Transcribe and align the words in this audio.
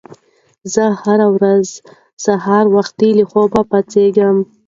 زه 0.73 0.83
هره 1.03 1.27
ورځ 1.35 1.67
سهار 2.25 2.65
وختي 2.75 3.09
له 3.17 3.23
خوبه 3.31 3.61
پاڅېږم. 3.69 4.37